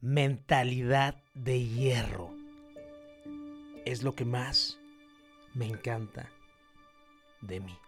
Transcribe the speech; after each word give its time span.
mentalidad 0.00 1.22
de 1.34 1.64
hierro. 1.66 2.30
Es 3.84 4.02
lo 4.02 4.14
que 4.14 4.24
más 4.24 4.78
me 5.54 5.66
encanta 5.66 6.30
de 7.40 7.60
mí. 7.60 7.78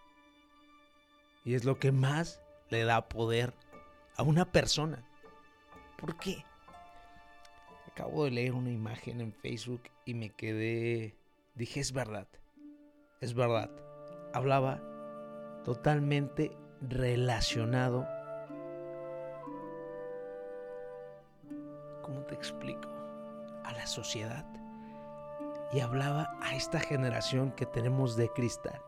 Y 1.45 1.55
es 1.55 1.65
lo 1.65 1.79
que 1.79 1.91
más 1.91 2.39
le 2.69 2.83
da 2.83 3.09
poder 3.09 3.53
a 4.15 4.23
una 4.23 4.45
persona. 4.51 5.03
¿Por 5.97 6.17
qué? 6.17 6.43
Acabo 7.87 8.25
de 8.25 8.31
leer 8.31 8.53
una 8.53 8.71
imagen 8.71 9.21
en 9.21 9.33
Facebook 9.33 9.83
y 10.05 10.13
me 10.13 10.29
quedé... 10.29 11.15
Dije, 11.55 11.79
es 11.79 11.93
verdad. 11.93 12.27
Es 13.21 13.33
verdad. 13.33 13.69
Hablaba 14.33 14.81
totalmente 15.63 16.51
relacionado. 16.81 18.07
Explico? 22.33 22.89
A 23.63 23.71
la 23.73 23.87
sociedad. 23.87 24.45
Y 25.71 25.79
hablaba 25.79 26.37
a 26.41 26.55
esta 26.55 26.79
generación 26.79 27.51
que 27.51 27.65
tenemos 27.65 28.15
de 28.15 28.29
cristal 28.29 28.81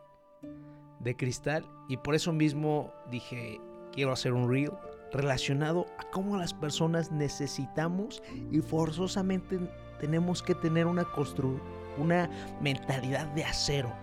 de 1.06 1.16
cristal 1.16 1.66
y 1.88 1.98
por 1.98 2.16
eso 2.16 2.34
mismo 2.34 2.92
dije, 3.10 3.62
quiero 3.94 4.12
hacer 4.12 4.34
un 4.34 4.50
reel 4.50 4.72
relacionado 5.14 5.86
a 5.98 6.10
cómo 6.12 6.36
las 6.36 6.54
personas 6.54 7.12
necesitamos 7.12 8.22
y 8.52 8.60
forzosamente 8.60 9.60
tenemos 10.02 10.44
que 10.44 10.56
tener 10.56 10.88
una 10.88 11.06
una 11.98 12.30
mentalidad 12.60 13.28
de 13.28 13.46
acero, 13.46 13.94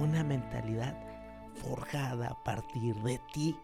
una 0.00 0.24
mentalidad 0.24 0.98
forjada 1.54 2.28
a 2.28 2.42
partir 2.42 2.96
de 3.02 3.20
ti. 3.32 3.56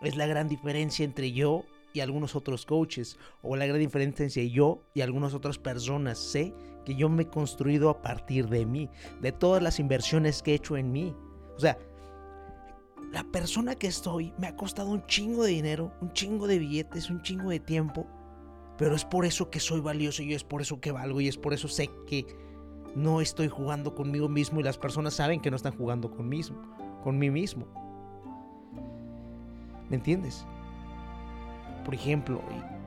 Es 0.00 0.16
la 0.16 0.26
gran 0.26 0.48
diferencia 0.48 1.04
entre 1.04 1.32
yo 1.32 1.64
y 1.94 2.00
algunos 2.00 2.34
otros 2.34 2.66
coaches, 2.66 3.16
o 3.40 3.56
la 3.56 3.66
gran 3.66 3.78
diferencia 3.78 4.24
entre 4.24 4.50
yo 4.50 4.82
y 4.92 5.00
algunas 5.00 5.32
otras 5.32 5.58
personas. 5.58 6.18
Sé 6.18 6.52
que 6.84 6.96
yo 6.96 7.08
me 7.08 7.22
he 7.22 7.28
construido 7.28 7.88
a 7.88 8.02
partir 8.02 8.48
de 8.48 8.66
mí, 8.66 8.90
de 9.22 9.32
todas 9.32 9.62
las 9.62 9.78
inversiones 9.78 10.42
que 10.42 10.50
he 10.50 10.54
hecho 10.56 10.76
en 10.76 10.92
mí. 10.92 11.14
O 11.56 11.60
sea, 11.60 11.78
la 13.12 13.22
persona 13.22 13.76
que 13.76 13.86
estoy 13.86 14.34
me 14.38 14.48
ha 14.48 14.56
costado 14.56 14.90
un 14.90 15.06
chingo 15.06 15.44
de 15.44 15.52
dinero, 15.52 15.92
un 16.00 16.12
chingo 16.12 16.48
de 16.48 16.58
billetes, 16.58 17.10
un 17.10 17.22
chingo 17.22 17.50
de 17.50 17.60
tiempo. 17.60 18.06
Pero 18.76 18.96
es 18.96 19.04
por 19.04 19.24
eso 19.24 19.48
que 19.48 19.60
soy 19.60 19.80
valioso 19.80 20.24
y 20.24 20.34
es 20.34 20.42
por 20.42 20.62
eso 20.62 20.80
que 20.80 20.90
valgo 20.90 21.20
y 21.20 21.28
es 21.28 21.36
por 21.36 21.54
eso 21.54 21.68
sé 21.68 21.88
que 22.08 22.26
no 22.96 23.20
estoy 23.20 23.46
jugando 23.46 23.94
conmigo 23.94 24.28
mismo 24.28 24.58
y 24.58 24.64
las 24.64 24.78
personas 24.78 25.14
saben 25.14 25.40
que 25.40 25.50
no 25.50 25.56
están 25.56 25.76
jugando 25.76 26.10
con, 26.10 26.28
mí 26.28 27.30
mismo. 27.30 27.66
¿Me 29.88 29.94
entiendes? 29.94 30.44
Por 31.84 31.94
ejemplo, 31.94 32.42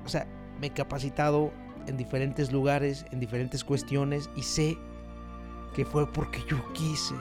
o 0.06 0.10
sea, 0.10 0.28
me 0.60 0.68
he 0.68 0.72
capacitado 0.72 1.52
en 1.88 1.98
diferentes 1.98 2.52
lugares, 2.52 3.06
en 3.12 3.20
diferentes 3.20 3.64
cuestiones 3.64 4.30
y 4.36 4.44
sé 4.44 4.78
que 5.76 5.86
fue 5.86 6.12
porque 6.12 6.40
yo 6.50 6.58
quise 6.74 7.16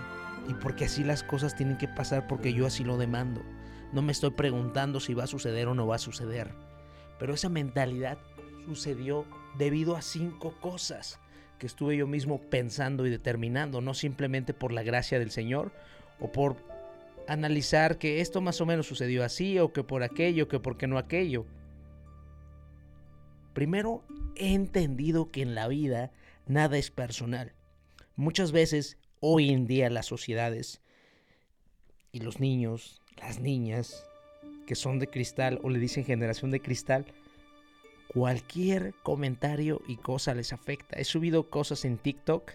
y 0.49 0.55
porque 0.55 0.87
así 0.87 1.05
las 1.05 1.23
cosas 1.23 1.57
tienen 1.57 1.79
que 1.79 1.89
pasar 1.89 2.27
porque 2.27 2.53
yo 2.53 2.67
así 2.67 2.85
lo 2.85 2.97
demando. 2.97 3.43
No 3.93 4.03
me 4.03 4.13
estoy 4.13 4.31
preguntando 4.31 5.01
si 5.01 5.15
va 5.15 5.25
a 5.25 5.29
suceder 5.29 5.69
o 5.69 5.75
no 5.75 5.87
va 5.87 5.97
a 5.97 6.01
suceder. 6.01 6.53
Pero 7.19 7.35
esa 7.35 7.49
mentalidad 7.49 8.19
sucedió 8.67 9.25
debido 9.59 9.97
a 9.97 10.03
cinco 10.03 10.55
cosas 10.61 11.19
que 11.59 11.67
estuve 11.67 11.97
yo 11.97 12.07
mismo 12.07 12.41
pensando 12.41 13.07
y 13.07 13.11
determinando, 13.11 13.81
no 13.81 13.95
simplemente 13.95 14.53
por 14.53 14.73
la 14.73 14.83
gracia 14.83 15.19
del 15.19 15.31
Señor 15.31 15.73
o 16.21 16.31
por 16.31 16.57
analizar 17.29 17.99
que 17.99 18.21
esto 18.21 18.41
más 18.41 18.61
o 18.61 18.67
menos 18.67 18.87
sucedió 18.87 19.25
así 19.25 19.59
o 19.59 19.73
que 19.73 19.83
por 19.83 20.03
aquello, 20.03 20.49
que 20.49 20.61
por 20.61 20.77
qué 20.77 20.87
no 20.87 20.99
aquello. 20.99 21.47
Primero, 23.57 24.05
he 24.35 24.53
entendido 24.53 25.31
que 25.31 25.41
en 25.41 25.55
la 25.55 25.67
vida 25.67 26.13
nada 26.47 26.77
es 26.77 26.91
personal. 26.91 27.55
Muchas 28.15 28.53
veces 28.53 28.99
hoy 29.21 29.49
en 29.49 29.67
día 29.67 29.89
las 29.89 30.05
sociedades 30.05 30.83
y 32.13 32.21
los 32.21 32.39
niños, 32.39 33.01
las 33.17 33.41
niñas 33.41 34.05
que 34.67 34.75
son 34.75 34.99
de 34.99 35.07
cristal 35.07 35.59
o 35.63 35.71
le 35.71 35.79
dicen 35.79 36.05
generación 36.05 36.51
de 36.51 36.61
cristal, 36.61 37.07
cualquier 38.09 38.93
comentario 39.03 39.81
y 39.89 39.97
cosa 39.97 40.35
les 40.35 40.53
afecta. 40.53 40.99
He 40.99 41.05
subido 41.05 41.49
cosas 41.49 41.87
en 41.87 41.97
TikTok 41.97 42.53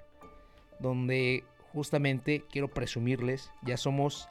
donde 0.80 1.44
justamente 1.74 2.44
quiero 2.48 2.68
presumirles, 2.68 3.50
ya 3.64 3.78
somos 3.78 4.30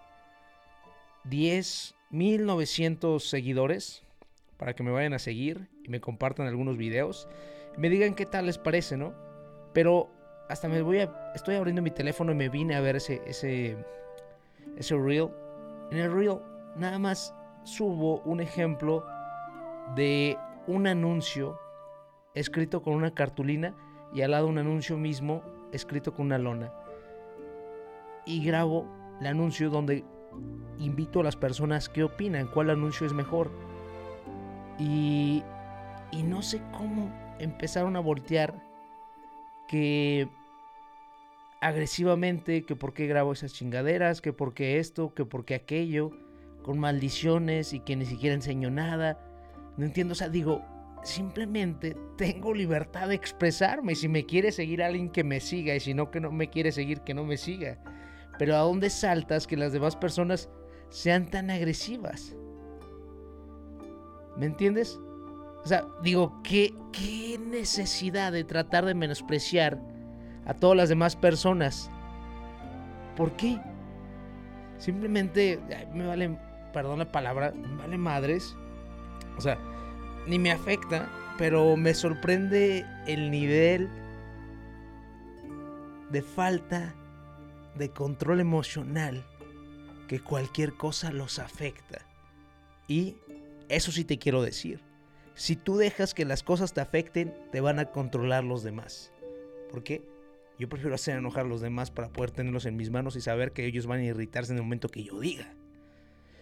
10.900 1.24 3.18
seguidores 3.18 4.04
para 4.56 4.74
que 4.74 4.84
me 4.84 4.92
vayan 4.92 5.14
a 5.14 5.18
seguir 5.18 5.68
me 5.90 6.00
compartan 6.00 6.46
algunos 6.46 6.76
videos. 6.76 7.28
Me 7.76 7.90
digan 7.90 8.14
qué 8.14 8.24
tal 8.24 8.46
les 8.46 8.58
parece, 8.58 8.96
¿no? 8.96 9.12
Pero 9.72 10.08
hasta 10.48 10.68
me 10.68 10.80
voy 10.82 11.00
a. 11.00 11.32
Estoy 11.34 11.56
abriendo 11.56 11.82
mi 11.82 11.90
teléfono 11.90 12.32
y 12.32 12.36
me 12.36 12.48
vine 12.48 12.76
a 12.76 12.80
ver 12.80 12.96
ese. 12.96 13.20
ese. 13.26 13.76
ese 14.76 14.96
reel. 14.96 15.28
En 15.90 15.98
el 15.98 16.12
reel 16.12 16.38
nada 16.76 16.98
más 16.98 17.34
subo 17.64 18.20
un 18.20 18.40
ejemplo 18.40 19.04
de 19.96 20.38
un 20.66 20.86
anuncio 20.86 21.58
escrito 22.34 22.80
con 22.82 22.94
una 22.94 23.12
cartulina 23.12 23.74
y 24.14 24.22
al 24.22 24.30
lado 24.30 24.46
un 24.46 24.58
anuncio 24.58 24.96
mismo 24.96 25.42
escrito 25.72 26.14
con 26.14 26.26
una 26.26 26.38
lona. 26.38 26.72
Y 28.24 28.44
grabo 28.44 28.86
el 29.20 29.26
anuncio 29.26 29.70
donde 29.70 30.04
invito 30.78 31.20
a 31.20 31.24
las 31.24 31.34
personas 31.34 31.88
que 31.88 32.04
opinan 32.04 32.46
cuál 32.46 32.70
anuncio 32.70 33.06
es 33.06 33.12
mejor. 33.12 33.50
Y, 34.78 35.42
y 36.12 36.22
no 36.22 36.42
sé 36.42 36.60
cómo 36.72 37.10
empezaron 37.38 37.96
a 37.96 38.00
voltear 38.00 38.62
que 39.68 40.28
agresivamente 41.60 42.64
que 42.64 42.76
por 42.76 42.94
qué 42.94 43.06
grabo 43.06 43.32
esas 43.32 43.52
chingaderas, 43.52 44.20
que 44.20 44.32
por 44.32 44.54
qué 44.54 44.78
esto, 44.78 45.14
que 45.14 45.24
por 45.24 45.44
qué 45.44 45.54
aquello, 45.54 46.10
con 46.62 46.78
maldiciones 46.78 47.72
y 47.72 47.80
que 47.80 47.96
ni 47.96 48.06
siquiera 48.06 48.34
enseño 48.34 48.70
nada. 48.70 49.18
No 49.76 49.84
entiendo, 49.84 50.12
o 50.12 50.14
sea, 50.14 50.28
digo, 50.28 50.62
simplemente 51.02 51.96
tengo 52.16 52.54
libertad 52.54 53.08
de 53.08 53.14
expresarme. 53.14 53.94
Si 53.94 54.08
me 54.08 54.26
quiere 54.26 54.52
seguir 54.52 54.82
alguien 54.82 55.10
que 55.10 55.24
me 55.24 55.40
siga 55.40 55.74
y 55.74 55.80
si 55.80 55.94
no 55.94 56.10
que 56.10 56.20
no 56.20 56.32
me 56.32 56.50
quiere 56.50 56.72
seguir 56.72 57.02
que 57.02 57.14
no 57.14 57.24
me 57.24 57.36
siga. 57.36 57.78
Pero 58.38 58.56
¿a 58.56 58.60
dónde 58.60 58.90
saltas 58.90 59.46
que 59.46 59.56
las 59.56 59.72
demás 59.72 59.96
personas 59.96 60.48
sean 60.88 61.30
tan 61.30 61.50
agresivas? 61.50 62.34
¿Me 64.36 64.46
entiendes? 64.46 64.98
O 65.64 65.68
sea, 65.68 65.86
digo, 66.02 66.40
¿qué, 66.42 66.74
qué 66.92 67.38
necesidad 67.38 68.32
de 68.32 68.44
tratar 68.44 68.84
de 68.84 68.94
menospreciar 68.94 69.78
a 70.46 70.54
todas 70.54 70.76
las 70.76 70.88
demás 70.88 71.16
personas. 71.16 71.90
¿Por 73.16 73.32
qué? 73.36 73.60
Simplemente 74.78 75.60
me 75.92 76.06
vale, 76.06 76.36
perdón 76.72 76.98
la 76.98 77.12
palabra, 77.12 77.52
me 77.52 77.76
vale 77.76 77.98
madres. 77.98 78.56
O 79.36 79.40
sea, 79.40 79.58
ni 80.26 80.38
me 80.38 80.50
afecta, 80.50 81.08
pero 81.38 81.76
me 81.76 81.94
sorprende 81.94 82.84
el 83.06 83.30
nivel 83.30 83.88
de 86.10 86.22
falta 86.22 86.94
de 87.76 87.90
control 87.90 88.40
emocional 88.40 89.24
que 90.08 90.20
cualquier 90.20 90.72
cosa 90.72 91.12
los 91.12 91.38
afecta. 91.38 92.00
Y 92.88 93.16
eso 93.68 93.92
sí 93.92 94.04
te 94.04 94.18
quiero 94.18 94.42
decir. 94.42 94.89
Si 95.40 95.56
tú 95.56 95.78
dejas 95.78 96.12
que 96.12 96.26
las 96.26 96.42
cosas 96.42 96.74
te 96.74 96.82
afecten, 96.82 97.34
te 97.50 97.62
van 97.62 97.78
a 97.78 97.86
controlar 97.86 98.44
los 98.44 98.62
demás. 98.62 99.10
¿Por 99.70 99.82
qué? 99.82 100.02
Yo 100.58 100.68
prefiero 100.68 100.94
hacer 100.94 101.16
enojar 101.16 101.46
a 101.46 101.48
los 101.48 101.62
demás 101.62 101.90
para 101.90 102.10
poder 102.10 102.30
tenerlos 102.30 102.66
en 102.66 102.76
mis 102.76 102.90
manos 102.90 103.16
y 103.16 103.22
saber 103.22 103.52
que 103.52 103.64
ellos 103.64 103.86
van 103.86 104.00
a 104.00 104.04
irritarse 104.04 104.52
en 104.52 104.58
el 104.58 104.64
momento 104.64 104.90
que 104.90 105.02
yo 105.02 105.18
diga. 105.18 105.54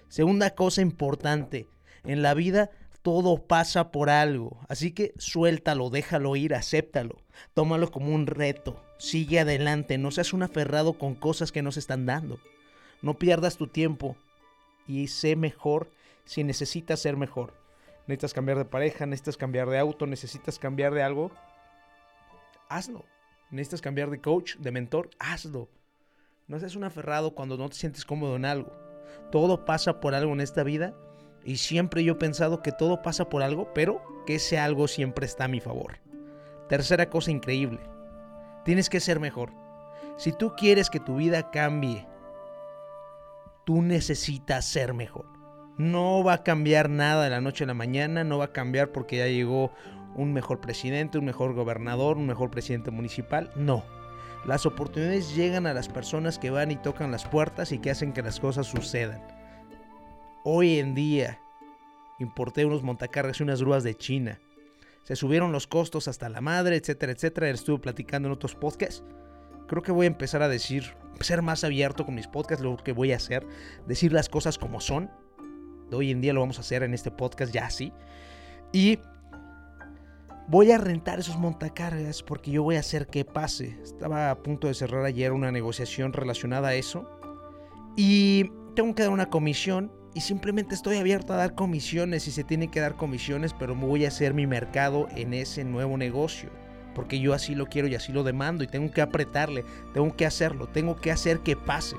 Segunda 0.08 0.56
cosa 0.56 0.82
importante, 0.82 1.68
en 2.02 2.22
la 2.22 2.34
vida 2.34 2.72
todo 3.02 3.46
pasa 3.46 3.92
por 3.92 4.10
algo, 4.10 4.58
así 4.68 4.90
que 4.90 5.14
suéltalo, 5.16 5.90
déjalo 5.90 6.34
ir, 6.34 6.52
acéptalo, 6.52 7.22
tómalo 7.54 7.92
como 7.92 8.12
un 8.12 8.26
reto, 8.26 8.82
sigue 8.98 9.38
adelante, 9.38 9.96
no 9.96 10.10
seas 10.10 10.32
un 10.32 10.42
aferrado 10.42 10.94
con 10.94 11.14
cosas 11.14 11.52
que 11.52 11.62
no 11.62 11.70
se 11.70 11.78
están 11.78 12.04
dando. 12.04 12.40
No 13.02 13.16
pierdas 13.16 13.58
tu 13.58 13.68
tiempo 13.68 14.16
y 14.88 15.06
sé 15.06 15.36
mejor 15.36 15.88
si 16.24 16.42
necesitas 16.42 16.98
ser 16.98 17.16
mejor. 17.16 17.67
Necesitas 18.08 18.34
cambiar 18.34 18.58
de 18.58 18.64
pareja, 18.64 19.06
necesitas 19.06 19.36
cambiar 19.36 19.68
de 19.68 19.78
auto, 19.78 20.06
necesitas 20.06 20.58
cambiar 20.58 20.92
de 20.92 21.04
algo. 21.04 21.30
Hazlo 22.68 23.04
necesitas 23.50 23.80
cambiar 23.80 24.10
de 24.10 24.20
coach, 24.20 24.56
de 24.56 24.70
mentor, 24.70 25.10
hazlo. 25.18 25.68
No 26.46 26.58
seas 26.58 26.76
un 26.76 26.84
aferrado 26.84 27.34
cuando 27.34 27.56
no 27.56 27.68
te 27.68 27.76
sientes 27.76 28.04
cómodo 28.04 28.36
en 28.36 28.44
algo. 28.44 28.72
Todo 29.30 29.64
pasa 29.64 30.00
por 30.00 30.14
algo 30.14 30.32
en 30.32 30.40
esta 30.40 30.62
vida 30.62 30.94
y 31.44 31.56
siempre 31.56 32.04
yo 32.04 32.14
he 32.14 32.16
pensado 32.16 32.62
que 32.62 32.72
todo 32.72 33.02
pasa 33.02 33.28
por 33.28 33.42
algo, 33.42 33.72
pero 33.74 34.02
que 34.26 34.36
ese 34.36 34.58
algo 34.58 34.88
siempre 34.88 35.26
está 35.26 35.44
a 35.44 35.48
mi 35.48 35.60
favor. 35.60 35.98
Tercera 36.68 37.08
cosa 37.10 37.30
increíble. 37.30 37.80
Tienes 38.64 38.88
que 38.88 39.00
ser 39.00 39.20
mejor. 39.20 39.52
Si 40.16 40.32
tú 40.32 40.54
quieres 40.56 40.90
que 40.90 41.00
tu 41.00 41.16
vida 41.16 41.50
cambie, 41.50 42.06
tú 43.64 43.82
necesitas 43.82 44.66
ser 44.66 44.94
mejor. 44.94 45.26
No 45.78 46.24
va 46.24 46.34
a 46.34 46.42
cambiar 46.42 46.90
nada 46.90 47.24
de 47.24 47.30
la 47.30 47.40
noche 47.40 47.64
a 47.64 47.68
la 47.68 47.74
mañana, 47.74 48.24
no 48.24 48.38
va 48.38 48.46
a 48.46 48.52
cambiar 48.52 48.90
porque 48.90 49.18
ya 49.18 49.28
llegó 49.28 49.72
un 50.16 50.32
mejor 50.32 50.60
presidente, 50.60 51.18
un 51.18 51.24
mejor 51.24 51.54
gobernador, 51.54 52.16
un 52.16 52.26
mejor 52.26 52.50
presidente 52.50 52.90
municipal. 52.90 53.52
No. 53.54 53.84
Las 54.44 54.66
oportunidades 54.66 55.36
llegan 55.36 55.66
a 55.66 55.74
las 55.74 55.88
personas 55.88 56.38
que 56.38 56.50
van 56.50 56.72
y 56.72 56.76
tocan 56.76 57.12
las 57.12 57.24
puertas 57.26 57.70
y 57.70 57.78
que 57.78 57.90
hacen 57.90 58.12
que 58.12 58.22
las 58.22 58.40
cosas 58.40 58.66
sucedan. 58.66 59.22
Hoy 60.42 60.80
en 60.80 60.94
día 60.96 61.38
importé 62.18 62.64
unos 62.64 62.82
montacargas 62.82 63.38
y 63.38 63.44
unas 63.44 63.62
grúas 63.62 63.84
de 63.84 63.94
China. 63.94 64.40
Se 65.04 65.14
subieron 65.14 65.52
los 65.52 65.66
costos 65.66 66.08
hasta 66.08 66.28
la 66.28 66.40
madre, 66.40 66.76
etcétera, 66.76 67.12
etcétera. 67.12 67.50
Estuve 67.50 67.78
platicando 67.78 68.28
en 68.28 68.32
otros 68.32 68.54
podcasts. 68.54 69.04
Creo 69.68 69.82
que 69.82 69.92
voy 69.92 70.06
a 70.06 70.08
empezar 70.08 70.42
a 70.42 70.48
decir, 70.48 70.96
ser 71.20 71.42
más 71.42 71.62
abierto 71.62 72.04
con 72.04 72.14
mis 72.14 72.26
podcasts, 72.26 72.64
lo 72.64 72.76
que 72.76 72.92
voy 72.92 73.12
a 73.12 73.16
hacer, 73.16 73.46
decir 73.86 74.12
las 74.12 74.28
cosas 74.28 74.58
como 74.58 74.80
son. 74.80 75.10
De 75.90 75.96
hoy 75.96 76.10
en 76.10 76.20
día 76.20 76.32
lo 76.32 76.40
vamos 76.40 76.58
a 76.58 76.60
hacer 76.60 76.82
en 76.82 76.94
este 76.94 77.10
podcast 77.10 77.52
ya 77.52 77.66
así. 77.66 77.92
Y 78.72 78.98
voy 80.48 80.70
a 80.72 80.78
rentar 80.78 81.18
esos 81.18 81.38
montacargas 81.38 82.22
porque 82.22 82.50
yo 82.50 82.62
voy 82.62 82.76
a 82.76 82.80
hacer 82.80 83.06
que 83.06 83.24
pase. 83.24 83.78
Estaba 83.82 84.30
a 84.30 84.42
punto 84.42 84.66
de 84.66 84.74
cerrar 84.74 85.04
ayer 85.04 85.32
una 85.32 85.52
negociación 85.52 86.12
relacionada 86.12 86.68
a 86.68 86.74
eso. 86.74 87.08
Y 87.96 88.50
tengo 88.74 88.94
que 88.94 89.02
dar 89.02 89.12
una 89.12 89.26
comisión 89.26 89.92
y 90.14 90.20
simplemente 90.20 90.74
estoy 90.74 90.96
abierto 90.96 91.32
a 91.32 91.36
dar 91.36 91.54
comisiones 91.54 92.22
si 92.22 92.30
se 92.30 92.44
tiene 92.44 92.70
que 92.70 92.80
dar 92.80 92.96
comisiones, 92.96 93.54
pero 93.54 93.74
me 93.74 93.86
voy 93.86 94.04
a 94.04 94.08
hacer 94.08 94.34
mi 94.34 94.46
mercado 94.46 95.08
en 95.16 95.34
ese 95.34 95.64
nuevo 95.64 95.96
negocio 95.96 96.50
porque 96.98 97.20
yo 97.20 97.32
así 97.32 97.54
lo 97.54 97.66
quiero 97.66 97.86
y 97.86 97.94
así 97.94 98.12
lo 98.12 98.24
demando 98.24 98.64
y 98.64 98.66
tengo 98.66 98.90
que 98.90 99.00
apretarle, 99.00 99.64
tengo 99.94 100.16
que 100.16 100.26
hacerlo, 100.26 100.66
tengo 100.66 100.96
que 100.96 101.12
hacer 101.12 101.38
que 101.40 101.54
pase. 101.54 101.94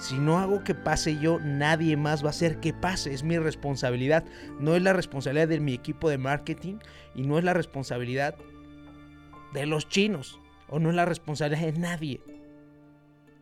Si 0.00 0.18
no 0.18 0.38
hago 0.38 0.64
que 0.64 0.74
pase 0.74 1.18
yo, 1.18 1.38
nadie 1.40 1.94
más 1.96 2.24
va 2.24 2.28
a 2.28 2.30
hacer 2.30 2.58
que 2.58 2.72
pase. 2.72 3.12
Es 3.12 3.22
mi 3.22 3.38
responsabilidad. 3.38 4.24
No 4.58 4.74
es 4.74 4.82
la 4.82 4.94
responsabilidad 4.94 5.48
de 5.48 5.60
mi 5.60 5.74
equipo 5.74 6.08
de 6.08 6.16
marketing 6.16 6.76
y 7.14 7.22
no 7.22 7.38
es 7.38 7.44
la 7.44 7.52
responsabilidad 7.52 8.34
de 9.52 9.66
los 9.66 9.88
chinos 9.88 10.40
o 10.68 10.78
no 10.78 10.88
es 10.88 10.96
la 10.96 11.04
responsabilidad 11.04 11.72
de 11.72 11.78
nadie. 11.78 12.20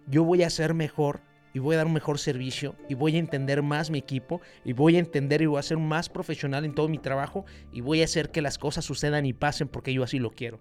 Yo 0.09 0.25
voy 0.25 0.43
a 0.43 0.51
ser 0.51 0.75
mejor 0.75 1.21
y 1.55 1.61
voy 1.61 1.75
a 1.75 1.79
dar 1.79 1.87
un 1.87 1.93
mejor 1.93 2.19
servicio 2.19 2.75
y 2.89 2.95
voy 2.95 3.15
a 3.15 3.21
entender 3.21 3.63
más 3.63 3.91
mi 3.91 3.99
equipo 3.99 4.41
y 4.65 4.73
voy 4.73 4.97
a 4.97 5.01
entender 5.01 5.43
y 5.43 5.47
voy 5.47 5.61
a 5.61 5.63
ser 5.63 5.79
más 5.79 6.09
profesional 6.09 6.65
en 6.65 6.75
todo 6.75 6.89
mi 6.89 6.99
trabajo 6.99 7.45
y 7.73 7.83
voy 7.83 8.03
a 8.03 8.07
hacer 8.07 8.31
que 8.31 8.43
las 8.43 8.59
cosas 8.59 8.85
sucedan 8.85 9.27
y 9.27 9.33
pasen 9.33 9.69
porque 9.69 9.93
yo 9.93 10.03
así 10.03 10.19
lo 10.19 10.31
quiero. 10.31 10.61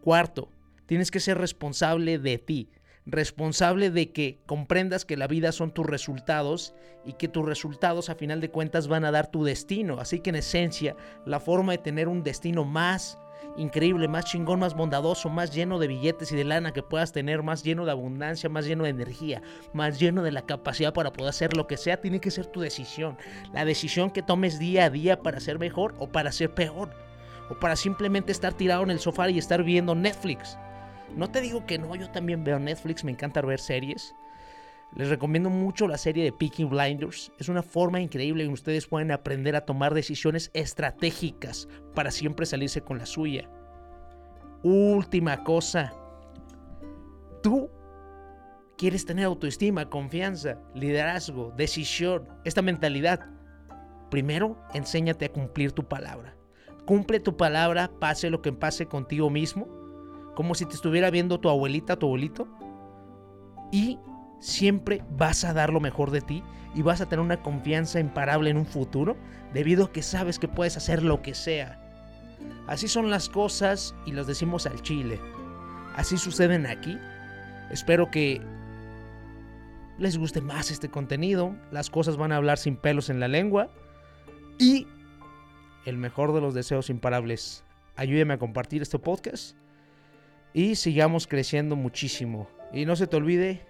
Cuarto, 0.00 0.48
tienes 0.86 1.10
que 1.10 1.20
ser 1.20 1.36
responsable 1.36 2.18
de 2.18 2.38
ti, 2.38 2.70
responsable 3.06 3.90
de 3.90 4.12
que 4.12 4.40
comprendas 4.46 5.04
que 5.04 5.16
la 5.16 5.26
vida 5.26 5.52
son 5.52 5.72
tus 5.72 5.86
resultados 5.86 6.74
y 7.04 7.14
que 7.14 7.28
tus 7.28 7.44
resultados 7.44 8.10
a 8.10 8.14
final 8.14 8.40
de 8.40 8.50
cuentas 8.50 8.88
van 8.88 9.04
a 9.04 9.10
dar 9.10 9.30
tu 9.30 9.44
destino. 9.44 10.00
Así 10.00 10.20
que 10.20 10.30
en 10.30 10.36
esencia, 10.36 10.96
la 11.24 11.40
forma 11.40 11.72
de 11.72 11.78
tener 11.78 12.08
un 12.08 12.22
destino 12.22 12.64
más 12.64 13.18
increíble, 13.56 14.08
más 14.08 14.26
chingón, 14.26 14.60
más 14.60 14.74
bondadoso, 14.74 15.28
más 15.28 15.52
lleno 15.52 15.78
de 15.78 15.88
billetes 15.88 16.30
y 16.32 16.36
de 16.36 16.44
lana 16.44 16.72
que 16.72 16.82
puedas 16.82 17.12
tener, 17.12 17.42
más 17.42 17.62
lleno 17.62 17.84
de 17.84 17.90
abundancia, 17.90 18.48
más 18.48 18.66
lleno 18.66 18.84
de 18.84 18.90
energía, 18.90 19.42
más 19.72 19.98
lleno 19.98 20.22
de 20.22 20.32
la 20.32 20.42
capacidad 20.42 20.92
para 20.92 21.12
poder 21.12 21.30
hacer 21.30 21.56
lo 21.56 21.66
que 21.66 21.76
sea, 21.76 22.00
tiene 22.00 22.20
que 22.20 22.30
ser 22.30 22.46
tu 22.46 22.60
decisión. 22.60 23.16
La 23.52 23.64
decisión 23.64 24.10
que 24.10 24.22
tomes 24.22 24.58
día 24.58 24.84
a 24.84 24.90
día 24.90 25.22
para 25.22 25.40
ser 25.40 25.58
mejor 25.58 25.94
o 25.98 26.08
para 26.08 26.32
ser 26.32 26.54
peor 26.54 26.90
o 27.48 27.58
para 27.58 27.76
simplemente 27.76 28.30
estar 28.32 28.54
tirado 28.54 28.82
en 28.82 28.90
el 28.90 29.00
sofá 29.00 29.28
y 29.30 29.38
estar 29.38 29.62
viendo 29.64 29.94
Netflix. 29.94 30.56
No 31.16 31.30
te 31.30 31.40
digo 31.40 31.66
que 31.66 31.78
no, 31.78 31.94
yo 31.96 32.10
también 32.10 32.44
veo 32.44 32.58
Netflix, 32.58 33.04
me 33.04 33.10
encanta 33.10 33.40
ver 33.42 33.60
series. 33.60 34.14
Les 34.96 35.08
recomiendo 35.08 35.50
mucho 35.50 35.86
la 35.86 35.98
serie 35.98 36.24
de 36.24 36.32
Peaky 36.32 36.64
Blinders. 36.64 37.30
Es 37.38 37.48
una 37.48 37.62
forma 37.62 38.00
increíble 38.00 38.42
en 38.42 38.50
que 38.50 38.54
ustedes 38.54 38.86
pueden 38.86 39.12
aprender 39.12 39.54
a 39.54 39.64
tomar 39.64 39.94
decisiones 39.94 40.50
estratégicas 40.52 41.68
para 41.94 42.10
siempre 42.10 42.46
salirse 42.46 42.80
con 42.80 42.98
la 42.98 43.06
suya. 43.06 43.48
Última 44.62 45.44
cosa. 45.44 45.92
Tú 47.42 47.70
quieres 48.76 49.06
tener 49.06 49.26
autoestima, 49.26 49.88
confianza, 49.88 50.58
liderazgo, 50.74 51.52
decisión, 51.56 52.28
esta 52.44 52.62
mentalidad. 52.62 53.20
Primero, 54.10 54.58
enséñate 54.74 55.26
a 55.26 55.32
cumplir 55.32 55.70
tu 55.72 55.86
palabra. 55.86 56.36
Cumple 56.84 57.20
tu 57.20 57.36
palabra, 57.36 57.90
pase 58.00 58.28
lo 58.28 58.42
que 58.42 58.52
pase 58.52 58.86
contigo 58.86 59.30
mismo, 59.30 59.68
como 60.34 60.54
si 60.54 60.64
te 60.66 60.74
estuviera 60.74 61.10
viendo 61.10 61.40
tu 61.40 61.48
abuelita, 61.48 61.96
tu 61.96 62.06
abuelito. 62.06 62.48
Y 63.72 63.98
siempre 64.40 65.04
vas 65.10 65.44
a 65.44 65.52
dar 65.52 65.72
lo 65.72 65.80
mejor 65.80 66.10
de 66.10 66.20
ti 66.20 66.42
y 66.74 66.82
vas 66.82 67.00
a 67.00 67.06
tener 67.06 67.24
una 67.24 67.42
confianza 67.42 68.00
imparable 68.00 68.50
en 68.50 68.56
un 68.56 68.66
futuro, 68.66 69.16
debido 69.52 69.86
a 69.86 69.92
que 69.92 70.02
sabes 70.02 70.38
que 70.38 70.48
puedes 70.48 70.76
hacer 70.76 71.02
lo 71.02 71.22
que 71.22 71.34
sea. 71.34 71.78
Así 72.66 72.88
son 72.88 73.10
las 73.10 73.28
cosas 73.28 73.94
y 74.06 74.12
los 74.12 74.26
decimos 74.26 74.66
al 74.66 74.80
chile. 74.82 75.20
Así 75.96 76.16
suceden 76.16 76.66
aquí. 76.66 76.96
Espero 77.70 78.10
que 78.10 78.40
les 79.98 80.16
guste 80.16 80.40
más 80.40 80.70
este 80.70 80.88
contenido. 80.88 81.54
Las 81.72 81.90
cosas 81.90 82.16
van 82.16 82.32
a 82.32 82.36
hablar 82.36 82.58
sin 82.58 82.76
pelos 82.76 83.10
en 83.10 83.20
la 83.20 83.28
lengua. 83.28 83.70
Y 84.58 84.86
el 85.84 85.98
mejor 85.98 86.32
de 86.32 86.40
los 86.40 86.54
deseos 86.54 86.90
imparables. 86.90 87.64
Ayúdame 87.96 88.34
a 88.34 88.38
compartir 88.38 88.82
este 88.82 88.98
podcast 88.98 89.56
y 90.52 90.76
sigamos 90.76 91.26
creciendo 91.26 91.76
muchísimo. 91.76 92.48
Y 92.72 92.84
no 92.86 92.96
se 92.96 93.06
te 93.06 93.16
olvide 93.16 93.60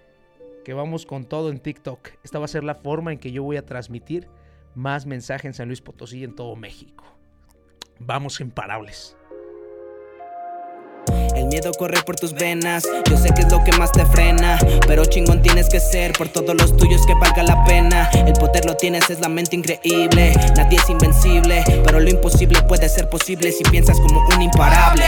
que 0.63 0.73
vamos 0.73 1.05
con 1.05 1.25
todo 1.25 1.49
en 1.49 1.59
TikTok. 1.59 2.09
Esta 2.23 2.39
va 2.39 2.45
a 2.45 2.49
ser 2.49 2.63
la 2.63 2.75
forma 2.75 3.11
en 3.11 3.19
que 3.19 3.31
yo 3.31 3.43
voy 3.43 3.57
a 3.57 3.65
transmitir 3.65 4.27
más 4.75 5.05
mensajes 5.05 5.45
en 5.45 5.53
San 5.53 5.67
Luis 5.67 5.81
Potosí 5.81 6.19
y 6.19 6.23
en 6.23 6.35
todo 6.35 6.55
México. 6.55 7.03
Vamos 7.99 8.39
imparables. 8.39 9.15
El 11.35 11.47
miedo 11.47 11.71
corre 11.71 12.01
por 12.03 12.15
tus 12.15 12.33
venas, 12.33 12.87
yo 13.09 13.17
sé 13.17 13.33
que 13.33 13.41
es 13.41 13.51
lo 13.51 13.63
que 13.63 13.71
más 13.77 13.91
te 13.91 14.05
frena, 14.05 14.59
pero 14.87 15.03
chingón 15.05 15.41
tienes 15.41 15.67
que 15.69 15.79
ser 15.79 16.13
por 16.13 16.29
todos 16.29 16.55
los 16.55 16.75
tuyos 16.77 17.05
que 17.05 17.13
valga 17.15 17.43
la 17.43 17.63
pena. 17.63 18.09
El 18.13 18.33
poder 18.33 18.65
lo 18.65 18.75
tienes, 18.75 19.09
es 19.09 19.19
la 19.19 19.29
mente 19.29 19.55
increíble, 19.55 20.33
nadie 20.55 20.77
es 20.77 20.89
invencible, 20.89 21.63
pero 21.83 21.99
lo 21.99 22.09
imposible 22.09 22.61
puede 22.63 22.87
ser 22.87 23.09
posible 23.09 23.51
si 23.51 23.63
piensas 23.63 23.99
como 23.99 24.25
un 24.27 24.41
imparable. 24.41 25.05